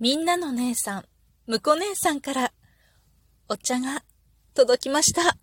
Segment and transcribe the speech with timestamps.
[0.00, 1.04] みんなの姉さん、
[1.48, 2.52] むこ姉さんから、
[3.48, 4.04] お茶が
[4.54, 5.36] 届きました。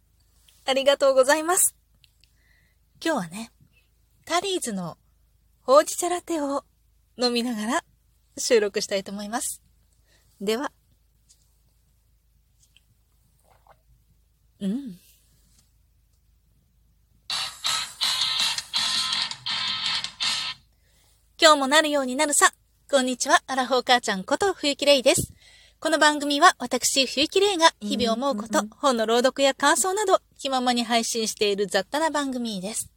[0.66, 1.75] ありがとうございます。
[3.03, 3.51] 今日はね、
[4.23, 4.97] タリーズの
[5.61, 6.63] ほうじ茶ラテを
[7.17, 7.83] 飲みながら
[8.38, 9.61] 収録したいと思います。
[10.39, 10.71] では。
[14.61, 14.97] うん。
[21.41, 22.53] 今日もなるようになるさ。
[22.88, 25.34] こんにちは、アラフォー母ちゃんこと冬木玲です。
[25.80, 32.91] この番組は私、冬木玲が日々思うこと、本の朗読や感想など、気ままに配信している雑多な番組です。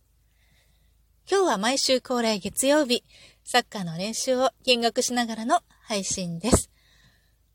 [1.28, 3.02] 今日は毎週恒例月曜日、
[3.44, 6.70] サッカーの練習を見学しながらの配信です。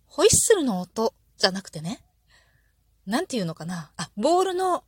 [0.07, 2.03] ホイッスルの音じゃなくてね、
[3.05, 4.83] なんていうのかなあ、ボールの、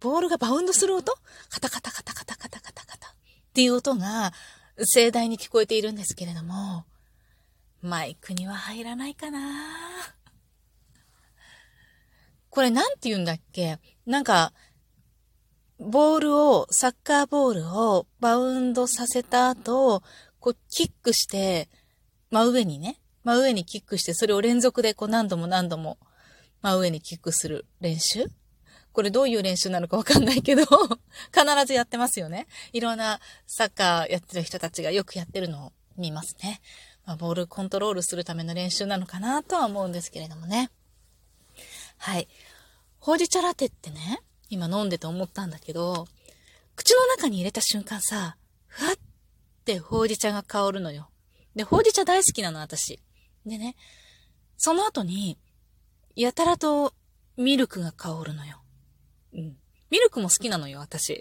[0.00, 1.14] ボールがバウンドする音？
[1.50, 3.12] カタカタカタカタカタカタカタっ
[3.54, 4.32] ていう音が
[4.78, 6.84] 盛大に聞こえているんですけれども、
[7.80, 9.40] マイクには入らないかな。
[12.50, 13.78] これなんて言うんだっけ？
[14.06, 14.52] なんか、
[15.78, 20.02] ボールを、サッカーボールをバウンドさせた後、
[20.38, 21.68] こうキックして、
[22.30, 25.98] 真上にね、真上にキックして、それを連続でこう何度も何度も
[26.62, 28.26] 真上にキックする練習
[28.94, 30.62] これどういう練習なのかわかんないけど、
[31.34, 32.46] 必ずやってますよね。
[32.72, 36.60] いろんなサッカーやってる人たちがよくやってるのを見ますね。
[37.04, 40.70] まあ、ボールコントロールするための練習なのかなとは思うんですけれどもね。
[41.98, 42.28] はい。
[43.00, 46.06] ほうじ茶ラテってね、今飲んでて思ったんだけど、
[46.76, 48.36] 口の中に入れた瞬間さ、
[48.66, 48.96] ふわっ
[49.64, 51.10] てほうじ茶が香るのよ。
[51.56, 53.00] で、ほうじ茶大好きなの、私。
[53.44, 53.74] でね、
[54.56, 55.36] その後に、
[56.14, 56.94] やたらと
[57.36, 58.63] ミルクが香るのよ。
[59.34, 59.56] うん。
[59.90, 61.20] ミルクも好きなのよ、私。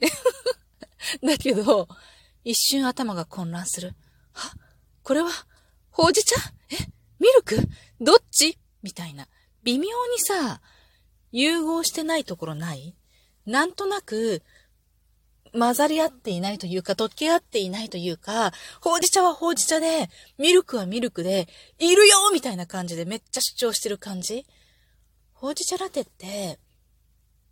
[1.23, 1.88] だけど、
[2.44, 3.95] 一瞬頭が混乱する。
[4.31, 4.56] は？
[5.03, 5.30] これは、
[5.89, 6.36] ほうじ茶？
[6.69, 6.78] え？
[7.19, 7.58] ミルク？
[8.00, 8.58] どっち？
[8.81, 9.28] みたいな。
[9.64, 10.61] 微妙にさ、
[11.31, 12.95] 融合してないところない？
[13.45, 14.44] なんとなく、
[15.52, 21.47] 混ざり合っていないというか、溶け合っていないというか、ほうじ茶はほうじ茶で、ミルクはミルクで、
[21.78, 24.46] いるよみたいな感じでめっちゃ主張してる感じ
[25.34, 26.59] ほうじ茶ラテって、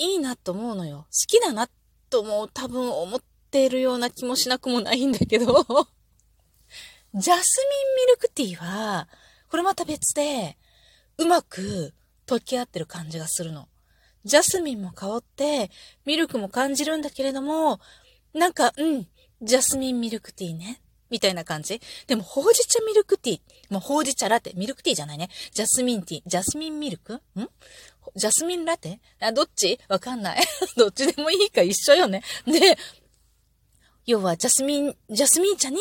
[0.02, 1.06] いいなと思うのよ。
[1.06, 1.70] 好きだな
[2.10, 5.46] とも多分思っているような気もしなくもないんだけど、
[7.14, 7.42] ジャスミンミ
[8.14, 9.08] ルクティーは、
[9.50, 10.58] これまた別で、
[11.18, 11.94] うまく
[12.26, 13.68] 溶け合ってる感じがするの。
[14.26, 15.70] ジャスミンも香って、
[16.06, 17.80] ミルクも感じるんだけれども、
[18.34, 19.08] なんか、うん、
[19.42, 20.82] ジャスミンミルクティーね。
[21.12, 23.40] みたいな感じでも、ほうじ茶ミルクティー。
[23.70, 24.54] もう、ほうじ茶ラテ。
[24.56, 25.30] ミルクティーじゃないね。
[25.52, 26.22] ジャスミンティー。
[26.26, 27.16] ジャスミンミルク？
[27.16, 27.20] ん？
[28.16, 29.00] ジャスミンラテ？
[29.20, 29.80] あ、どっち？
[29.88, 30.44] わかんない。
[30.78, 32.24] どっちでもいいか一緒よね。
[32.46, 32.78] で、
[34.06, 35.78] 要は、ジャスミン、ジャスミン茶に、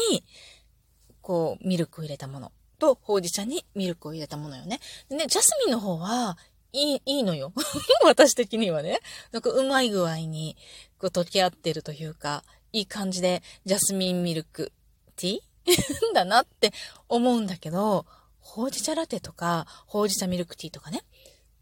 [1.22, 4.80] こう、ミルクを入れたものと、ほうじ茶にミルクを入れたものよね。
[5.08, 6.36] でね、ジャスミンの方は、
[6.72, 7.52] いい、いいのよ。
[8.04, 9.00] 私的にはね。
[9.32, 10.56] なんかうまい具合に、
[10.98, 14.72] こう溶け合ってるというか、いい感じで、ジャスミンミルク
[15.16, 15.40] ティー？
[16.14, 16.72] だなって
[17.08, 18.06] 思うんだけど、
[18.38, 21.04] ほうじ茶ラテとか、ほうじ茶ミルクティーとかね。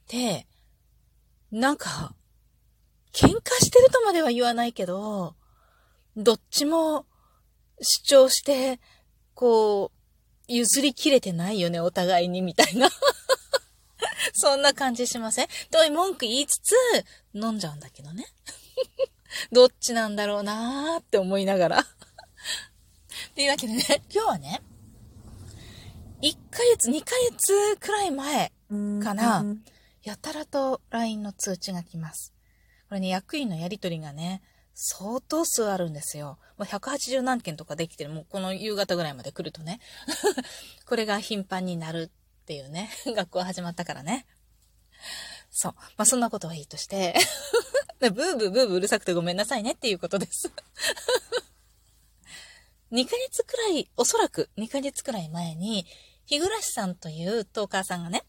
[0.08, 0.46] で、
[1.50, 2.14] なんか、
[3.12, 5.34] 喧嘩してるとまでは言わないけど、
[6.16, 7.06] どっちも
[7.80, 8.80] 主張して、
[9.34, 12.88] こう、譲り切れてないよね、お互いに、みたいな。
[14.34, 15.48] そんな感じしません？
[15.70, 16.74] と文句言いつつ、
[17.34, 18.26] 飲んじゃうんだけどね。
[19.52, 21.78] どっちなんだろうなーって思いながら。
[21.80, 21.84] っ
[23.34, 24.62] ていうわけでね、今日はね、
[26.22, 28.52] 1ヶ月、2ヶ月くらい前
[29.02, 29.44] かな、
[30.08, 32.32] やたらと LINE の通知が来ます。
[32.88, 34.40] これね、役員のやりとりがね、
[34.72, 36.38] 相当数あるんですよ。
[36.56, 38.10] もう180何件とかできてる。
[38.10, 39.80] もうこの夕方ぐらいまで来るとね。
[40.88, 42.90] これが頻繁になるっていうね。
[43.04, 44.24] 学校始まったからね。
[45.50, 45.74] そう。
[45.98, 47.14] まあ、そんなことはいいとして。
[48.00, 50.50] ブーブーブーブーうるさくてごめんなさいねっていうことです。
[52.92, 55.84] 2ヶ月くらい、おそらく2ヶ月くらい前に、
[56.24, 58.24] 日暮さんというトーカーさんがね、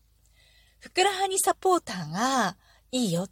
[0.80, 2.56] ふくらはぎサポーターが
[2.92, 3.28] いいよ。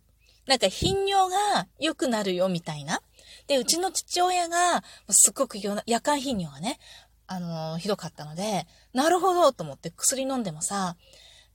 [0.45, 3.01] なんか頻尿が良くなるよみたいな。
[3.47, 6.79] で、うちの父親が、すっごく夜間頻尿がね、
[7.27, 10.95] あのーひどかったので、なるほどと思って薬飲んでもさ、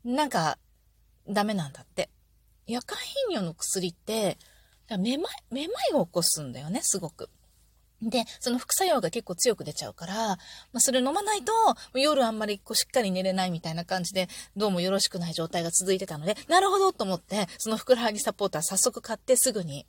[0.04, 0.58] なんか、
[1.28, 2.10] ダメなんだって。
[2.66, 4.38] 夜間頻尿の薬って、
[4.98, 7.30] めまい、めまいを起こすんだよね、すごく。
[8.02, 10.36] で、その副作用が結構強く出ちゃうから、ま
[10.74, 11.52] あ、それ飲まないと、
[11.94, 19.86] 夜あんまりこうしっかり寝れないみたいな感じで、どうもよろしくない状態が続いてたので、なるほどと思って、そのふくらはぎサポーター早速買ってすぐに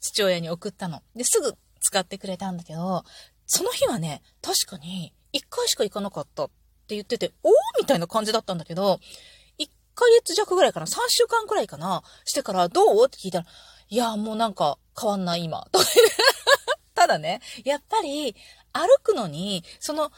[0.00, 1.02] 父親に送ったの。
[1.14, 3.04] で、すぐ使ってくれたんだけど、
[3.46, 6.48] その日はね、確かに1回しか行かなかったっ
[6.88, 8.98] て言ってて、おーみたいな感じだったんだけど、
[9.58, 13.06] 1ヶ月弱ぐらいかな ?3 週間くらいかなしてからどう？
[13.06, 13.46] って聞いたら、
[13.88, 15.64] いや、もうなんか変わんない今。
[15.70, 15.84] とか
[17.06, 18.34] ただね、やっぱり
[18.72, 20.10] 歩くのに、その、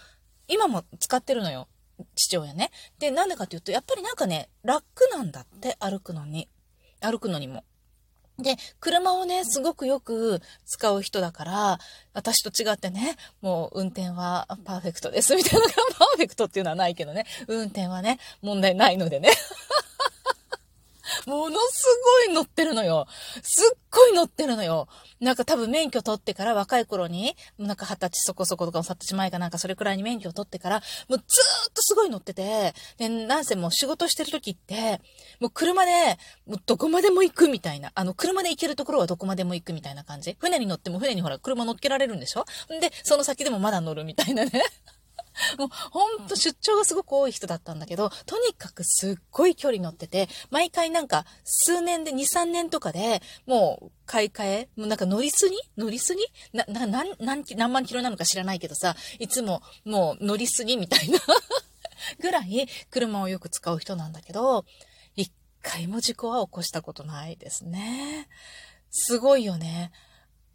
[0.49, 1.69] 今も使ってるのよ。
[2.15, 2.71] 父親ね。
[2.99, 4.83] で、なんでかっていうと、やっぱりなんかね、楽
[5.13, 6.49] なんだって、歩くのに。
[7.01, 7.63] 歩くのにも。
[8.39, 11.79] で、車をね、すごくよく使う人だから、
[12.15, 15.67] 私と違ってね、もう運転はパーフェクトです、みたいな、
[15.99, 19.29] パーフェクトっていうのはないけどね、運転はね、問題ないのでね。
[21.29, 21.85] ものす
[22.27, 23.07] ごい乗ってるのよ。
[23.43, 24.89] すっごい乗ってるのよ。
[25.21, 35.03] なんか多分免許取ってから若い頃に、なんか二十歳そこそことか二十歳前かなんかそれくらいに免許を取ってから、もうずーっとすごい乗ってて、で、なんせもう仕事してる時って、
[35.39, 37.93] もう車で、もうどこまでも行くみたいな。
[37.95, 40.35] あの、車で行けるところはどこまでも行くみたいな感じ。
[40.41, 42.47] 船に乗っても船にほら、車乗っけられるんでしょ
[42.81, 44.63] で、その先でもまだ乗るみたいなね。
[45.59, 55.57] もうほんと出張がすごく多い人だったんだけど、とにかくすっごい距離乗ってて、毎回なんか数年で2、3年とかで、もう買い替えもうなんか乗りすぎ？
[55.77, 56.23] 乗りすぎ？
[56.53, 61.19] な、な、何、何、何万キロなのか知らないけどさ、いつももう乗りすぎみたいな
[62.21, 64.65] ぐらい車をよく使う人なんだけど、
[65.15, 65.33] 一
[65.63, 68.29] 回も事故は起こしたことないですね。
[68.91, 69.93] すごいよね。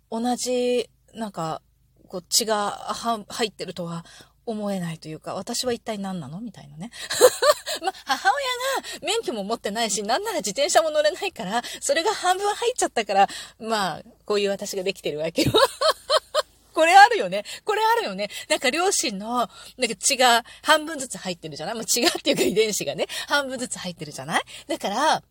[0.09, 1.61] 同じ、なんか、
[2.07, 2.93] こう血が
[3.29, 4.05] 入ってるとは
[4.45, 6.41] 思えないというか、私は一体何なの？
[6.41, 6.91] みたいなね。
[7.81, 13.27] ま母親が免許も持ってないし、なんなら自転車も乗れないから、それが半分入っちゃったから、
[13.59, 15.51] まあ、こういう私ができてるわけよ。
[16.73, 17.45] これあるよね。
[17.65, 18.29] これあるよね。
[18.49, 19.47] なんか両親の、
[19.77, 21.75] なんか血が半分ずつ入ってるじゃない？
[21.75, 24.41] もう血がっていうか遺伝子がね、半分ずつ入ってるじゃない？
[24.67, 25.23] だから、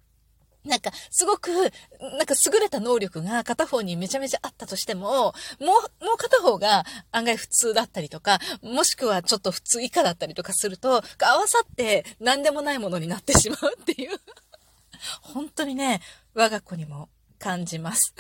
[0.65, 14.21] なんか、すごく、なんか優れた能力が片方にめちゃめちゃあったとしても、もう、もう片方が案外普通だったりとか、もしくはちょっと普通以下だったりとかすると、合わさって何でもないものになってしまうっていう。
[15.23, 16.01] 本当にね、
[16.35, 17.09] 我が子にも
[17.41, 18.15] 感じます。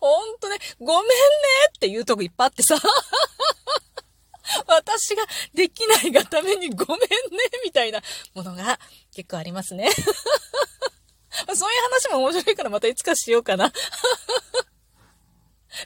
[0.00, 1.14] ほんとね、ごめんね
[1.76, 2.80] っていうとこいっぱいあってさ。
[4.66, 5.24] 私が
[5.54, 7.08] できないがためにごめんね
[7.64, 8.02] みたいな
[8.34, 8.78] ものが
[9.14, 9.88] 結構ありますね。
[11.54, 13.72] そういう話も面白いからまたいつかしようかな。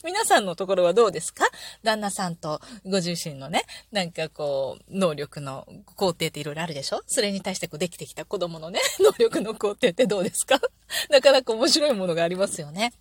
[0.03, 1.45] 皆さんのところはどうですか？
[1.85, 3.63] 旦那さんとご自身のね、
[3.93, 5.65] なんかこう、能力の
[5.95, 7.03] 工程っていろいろあるでしょ？
[7.07, 10.61] それに対してこうできてきた子供のね、 能力の工程ってどうですか？
[11.09, 12.93] なかなか面白いものがありますよね。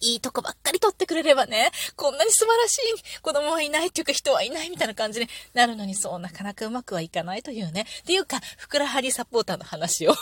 [0.00, 7.86] いいとこばっかり取ってくれればね、こんなに素晴らしい子供はいないっていうか人はいないみたいな感じになるのにそうなかなかうまくはいかないというね。
[8.02, 10.14] っていうか、ふくらはぎサポーターの話を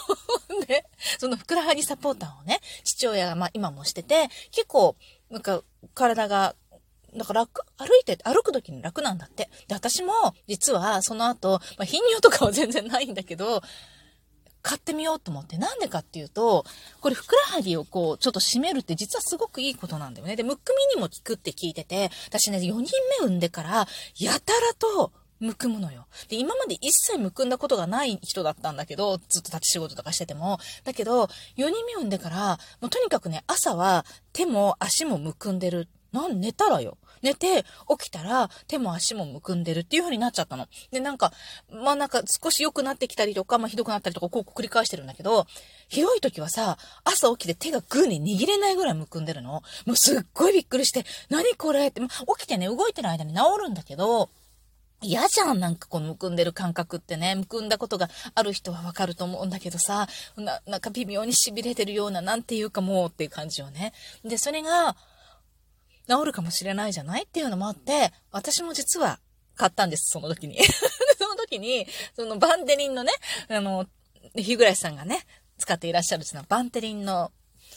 [0.66, 0.86] で、
[1.18, 4.96] そのふくらはぎサポーターをね、父親がまあ今もしてて、結構、
[5.30, 5.62] なんか
[5.94, 6.54] 体が
[7.16, 9.48] だか楽、歩いて、歩く時に楽なんだって。
[9.68, 10.12] で、私も、
[10.48, 13.62] 実は、その後、まあ、頻尿とかは全然ないんだけど、
[14.64, 15.58] 買ってみようと思って。
[15.58, 16.64] なんでかっていうと、
[17.02, 20.36] これふくらはぎをこう、ちょっと締めるって実はすごくいいことなんだよね。
[20.36, 22.72] で、むくみにも効くって聞いてて、私ね、4人
[23.20, 23.86] 目産んでから、
[24.18, 26.06] やたらと、むくむのよ。
[26.28, 30.58] で、今まで一切むくんだことがない人だったんだけど、ずっと立ち仕事とかしてても。
[30.84, 31.28] だけど、4
[31.68, 35.88] 人目産んでから、もうとにかくね、朝は手も足もむくんでる。
[36.14, 36.96] なん、寝たらよ。
[37.22, 37.64] 寝て、
[37.98, 40.68] 起きたら手も足もむくんでるっていう風になっちゃったの。
[40.92, 41.32] で、なんか、
[41.70, 45.46] まあなんか少し良くなってきたりとか、まあひどくなったりとか、こう繰り返してるんだけど、
[45.88, 49.62] ひどい時はさ、朝起きて手がグーに握れないぐらいむくんでるの。
[49.86, 54.30] もうすっごいびっくりして、何これってま、起きてね、動いてる間に治るんだけど、
[55.04, 57.34] 嫌じゃん、なんかこのむくんでる感覚ってね。
[57.34, 63.92] むくんだことがある人はわかると思うんだけどさ、な、なんか微妙に痺れてるような、なんていうかもうっていう感じよね。
[64.24, 64.96] で、それが、
[66.08, 69.18] 治るかもしれないじゃないっていうのもあって、私も実は
[69.56, 70.58] 買ったんです、その時に。
[71.18, 73.12] その時に、そのバンテリンのね、
[73.48, 73.86] あの、
[74.34, 75.26] 日暮さんがね、
[75.58, 77.30] 使っていらっしゃるそのバンテリンの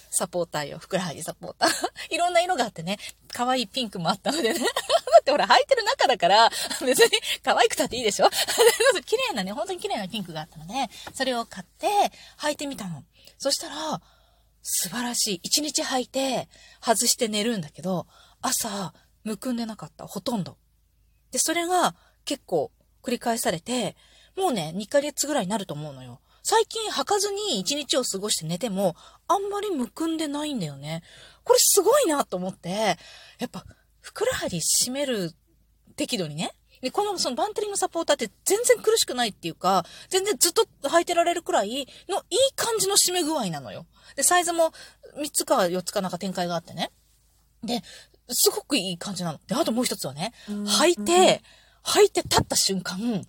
[0.09, 0.79] サポーターよ。
[0.79, 1.69] ふくらはぎサポーター。
[2.13, 2.97] いろんな色があってね、
[3.31, 4.59] 可愛いピンクもあったのでね。
[4.59, 4.65] だ
[5.21, 6.49] ってほら、履いてる中だから、
[6.81, 8.29] 別に可愛くたっていいでしょ？
[9.05, 10.73] 綺麗なね、本当に綺麗なピンクがあったので、
[11.13, 11.87] それを買って
[12.39, 13.03] 履いてみたの。
[13.37, 14.01] そしたら、
[14.69, 15.39] 素晴らしい。
[15.43, 16.49] 一日履いて、
[16.81, 18.05] 外して寝るんだけど、
[18.41, 18.93] 朝、
[19.23, 20.05] むくんでなかった。
[20.07, 20.57] ほとんど。
[21.31, 21.95] で、それが
[22.25, 23.95] 結構繰り返されて、
[24.35, 26.19] もうね、2ヶ月ぐらいになると思うのよ。
[26.43, 28.97] 最近履かずに一日を過ごして寝ても、
[29.29, 31.01] あんまりむくんでないんだよね。
[31.45, 32.97] これすごいなと思って、
[33.39, 33.65] やっぱ、
[34.01, 35.31] ふくらはぎ締める
[35.95, 43.85] 適度にね、で、このそのバンテリングサポーターって全然苦しくないっていうか、全然ずっと履いてられるくらいのいい感じの締め具合なのよ。
[44.15, 44.71] で、サイズも
[45.17, 46.91] 3つか4つかなんか展開があってね。
[47.63, 47.81] で、
[48.29, 49.39] すごくいい感じなの。
[49.47, 51.41] で、あともう一つはね、履いて、
[51.83, 53.25] 履いて立った瞬間、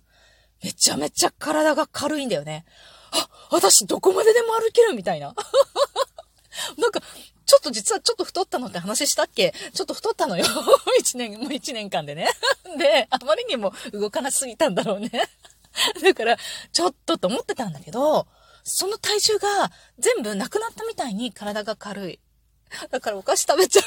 [0.63, 2.65] めちゃめちゃ体が軽いんだよね。
[3.11, 5.33] あ、私どこまででも歩けるみたいな。
[6.77, 7.01] なんか、
[7.49, 9.55] ちょっと実はちょっと太ったのって話したっけ？
[9.73, 10.45] ちょっと太ったのよ。
[10.99, 12.29] 一年、もう一年間でね。
[12.77, 15.09] で、あまりにも動かなすぎたんだろうね。
[16.03, 16.37] だから、
[16.71, 18.27] ちょっとと思ってたんだけど、
[18.63, 22.19] その体重が全部なくなったみたいに体が軽い。
[22.91, 23.83] だからお菓子食べちゃう。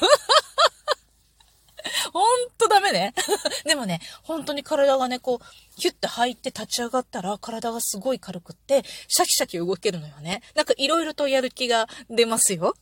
[2.12, 3.14] ほんとダメね。
[3.64, 10.42] でもね、本当に体がね、こう、ヒュッて入って立ち上がったら体がすごい軽くって、シャキシャキ動けるのよね。
[10.54, 12.74] なんか色々とやる気が出ますよ。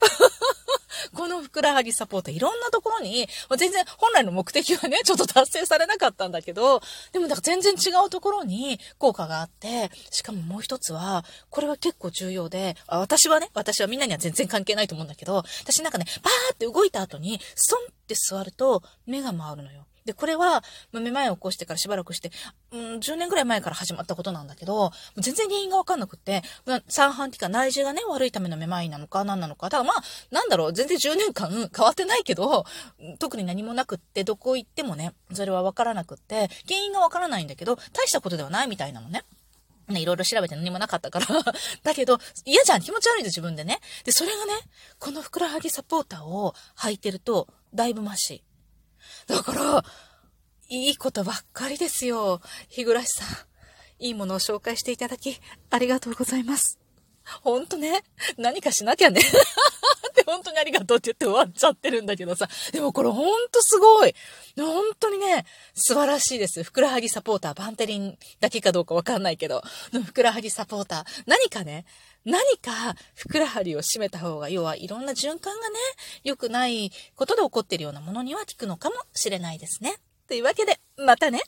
[1.14, 6.80] このふくらはぎサポートいろんなところに、まあ、全然本来の目的はね、 ちょっと達成されなかったんだけど、
[7.12, 19.86] でもだから全然違うところに効果があって、しかももう一つは、これは結構重要で、私はね、私はみんなには全然関係ないと思うんだけど、私なんかね、バーって動いた後に、ストンって座ると目が回るのよ。
[20.04, 22.30] で、これは、めまいを起こしてからしばらくして、
[22.72, 26.42] うん、10年ぐらい前から始まったことなんだけど、全然原因がわかんなくって、
[26.88, 29.70] 三半期か内耳がね、悪いためのめまいなのか何なのか。
[29.70, 32.64] ただまあ、なんだろう、全然10年間 変わってないけど、
[33.18, 39.24] 特に何もなくって、どこ行ってもね、それはわからなくって、原因がわからないんだけど、大したことではないみたいなのね。
[39.90, 41.26] ね、いろいろ調べて何もなかったから
[41.82, 42.80] だけど、嫌じゃん。
[42.80, 43.80] 気持ち悪いで自分でね。
[44.04, 44.54] で、それがね、
[44.98, 48.44] このふくらはぎサポーターを履いてると、だいぶマシ。
[49.30, 49.84] だから、
[50.68, 52.40] いいことばっかりですよ。
[52.68, 53.28] 日暮さん。
[54.00, 55.38] いいものを紹介していただき、
[55.70, 56.80] ありがとうございます。
[57.42, 58.02] ほんとね、
[58.38, 59.20] 何かしなきゃね。
[59.22, 62.48] って本当にありがとうって言って終わっちゃってるんだけどさ。
[62.72, 64.14] でもこれほんとすごい。
[64.56, 66.64] 本当にね、素晴らしいです。
[66.64, 69.62] ふくらはぎサポーター、バンテリンだけかどうかわかんないけど、
[70.04, 71.04] ふくらはぎサポーター。
[71.26, 71.84] 何かね、
[72.24, 75.76] 何かふくらはりを締めた方が、要はいろんな循環がね、
[76.24, 79.96] 良くないことで起こっているようなものには効くのかもしれないですね。
[80.28, 81.40] というわけで、またね。